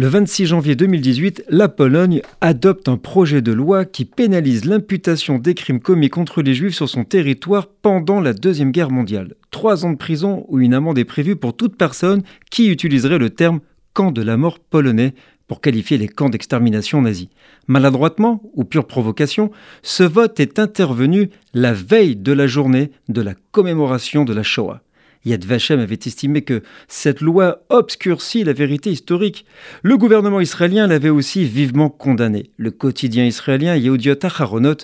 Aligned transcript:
Le 0.00 0.06
26 0.06 0.46
janvier 0.46 0.76
2018, 0.76 1.44
la 1.50 1.68
Pologne 1.68 2.22
adopte 2.40 2.88
un 2.88 2.96
projet 2.96 3.42
de 3.42 3.52
loi 3.52 3.84
qui 3.84 4.06
pénalise 4.06 4.64
l'imputation 4.64 5.36
des 5.36 5.52
crimes 5.52 5.78
commis 5.80 6.08
contre 6.08 6.40
les 6.40 6.54
Juifs 6.54 6.74
sur 6.74 6.88
son 6.88 7.04
territoire 7.04 7.66
pendant 7.66 8.18
la 8.18 8.32
Deuxième 8.32 8.70
Guerre 8.70 8.90
mondiale. 8.90 9.34
Trois 9.50 9.84
ans 9.84 9.92
de 9.92 9.98
prison 9.98 10.46
ou 10.48 10.58
une 10.58 10.72
amende 10.72 10.96
est 10.96 11.04
prévue 11.04 11.36
pour 11.36 11.54
toute 11.54 11.76
personne 11.76 12.22
qui 12.50 12.70
utiliserait 12.70 13.18
le 13.18 13.28
terme 13.28 13.60
camp 13.92 14.10
de 14.10 14.22
la 14.22 14.38
mort 14.38 14.58
polonais 14.58 15.12
pour 15.46 15.60
qualifier 15.60 15.98
les 15.98 16.08
camps 16.08 16.30
d'extermination 16.30 17.02
nazis. 17.02 17.28
Maladroitement 17.66 18.40
ou 18.54 18.64
pure 18.64 18.86
provocation, 18.86 19.50
ce 19.82 20.02
vote 20.02 20.40
est 20.40 20.58
intervenu 20.58 21.28
la 21.52 21.74
veille 21.74 22.16
de 22.16 22.32
la 22.32 22.46
journée 22.46 22.90
de 23.10 23.20
la 23.20 23.34
commémoration 23.52 24.24
de 24.24 24.32
la 24.32 24.44
Shoah. 24.44 24.80
Yad 25.24 25.44
Vashem 25.44 25.80
avait 25.80 25.98
estimé 26.06 26.42
que 26.42 26.62
cette 26.88 27.20
loi 27.20 27.64
obscurcit 27.68 28.44
la 28.44 28.52
vérité 28.52 28.90
historique. 28.90 29.44
Le 29.82 29.98
gouvernement 29.98 30.40
israélien 30.40 30.86
l'avait 30.86 31.10
aussi 31.10 31.44
vivement 31.44 31.90
condamné. 31.90 32.50
Le 32.56 32.70
quotidien 32.70 33.26
israélien 33.26 33.76
Yehudiot 33.76 34.16
Aharonot 34.22 34.76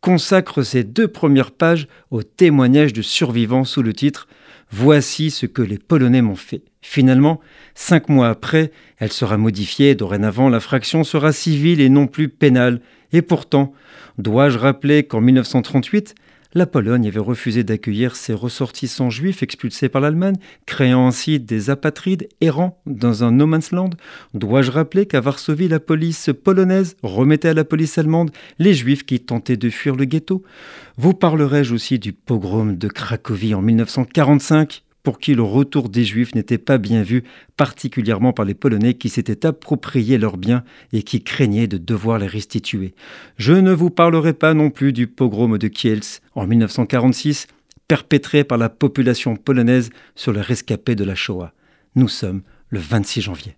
consacre 0.00 0.62
ses 0.62 0.84
deux 0.84 1.08
premières 1.08 1.50
pages 1.50 1.88
au 2.10 2.22
témoignage 2.22 2.92
de 2.92 3.02
survivants 3.02 3.64
sous 3.64 3.82
le 3.82 3.92
titre 3.92 4.28
Voici 4.72 5.30
ce 5.30 5.46
que 5.46 5.62
les 5.62 5.78
Polonais 5.78 6.22
m'ont 6.22 6.36
fait. 6.36 6.62
Finalement, 6.80 7.40
cinq 7.74 8.08
mois 8.08 8.28
après, 8.28 8.70
elle 8.98 9.10
sera 9.10 9.36
modifiée. 9.36 9.96
Dorénavant, 9.96 10.48
l'infraction 10.48 11.02
sera 11.02 11.32
civile 11.32 11.80
et 11.80 11.88
non 11.88 12.06
plus 12.06 12.28
pénale. 12.28 12.80
Et 13.12 13.22
pourtant, 13.22 13.72
dois-je 14.18 14.58
rappeler 14.58 15.04
qu'en 15.04 15.20
1938, 15.20 16.14
la 16.52 16.66
Pologne 16.66 17.06
avait 17.06 17.20
refusé 17.20 17.62
d'accueillir 17.62 18.16
ses 18.16 18.32
ressortissants 18.34 19.10
juifs 19.10 19.44
expulsés 19.44 19.88
par 19.88 20.00
l'Allemagne, 20.00 20.34
créant 20.66 21.06
ainsi 21.06 21.38
des 21.38 21.70
apatrides 21.70 22.28
errants 22.40 22.80
dans 22.86 23.22
un 23.22 23.30
no 23.30 23.46
man's 23.46 23.70
land? 23.70 23.90
Dois-je 24.34 24.72
rappeler 24.72 25.06
qu'à 25.06 25.20
Varsovie, 25.20 25.68
la 25.68 25.78
police 25.78 26.30
polonaise 26.42 26.96
remettait 27.04 27.50
à 27.50 27.54
la 27.54 27.64
police 27.64 27.98
allemande 27.98 28.32
les 28.58 28.74
juifs 28.74 29.06
qui 29.06 29.20
tentaient 29.20 29.56
de 29.56 29.70
fuir 29.70 29.94
le 29.94 30.06
ghetto? 30.06 30.42
Vous 30.96 31.14
parlerai-je 31.14 31.72
aussi 31.72 32.00
du 32.00 32.12
pogrom 32.12 32.76
de 32.76 32.88
Cracovie 32.88 33.54
en 33.54 33.62
1945 33.62 34.82
pour 35.02 35.18
qui 35.18 35.34
le 35.34 35.42
retour 35.42 35.88
des 35.88 36.04
Juifs 36.04 36.34
n'était 36.34 36.58
pas 36.58 36.78
bien 36.78 37.02
vu, 37.02 37.24
particulièrement 37.56 38.32
par 38.32 38.44
les 38.44 38.54
Polonais 38.54 38.94
qui 38.94 39.08
s'étaient 39.08 39.46
appropriés 39.46 40.18
leurs 40.18 40.36
biens 40.36 40.64
et 40.92 41.02
qui 41.02 41.22
craignaient 41.22 41.66
de 41.66 41.78
devoir 41.78 42.18
les 42.18 42.26
restituer. 42.26 42.94
Je 43.36 43.52
ne 43.52 43.72
vous 43.72 43.90
parlerai 43.90 44.32
pas 44.32 44.54
non 44.54 44.70
plus 44.70 44.92
du 44.92 45.06
pogrom 45.06 45.58
de 45.58 45.68
Kielce 45.68 46.20
en 46.34 46.46
1946, 46.46 47.46
perpétré 47.88 48.44
par 48.44 48.58
la 48.58 48.68
population 48.68 49.36
polonaise 49.36 49.90
sur 50.14 50.32
les 50.32 50.40
rescapés 50.40 50.94
de 50.94 51.04
la 51.04 51.14
Shoah. 51.14 51.52
Nous 51.96 52.08
sommes 52.08 52.42
le 52.68 52.78
26 52.78 53.22
janvier. 53.22 53.56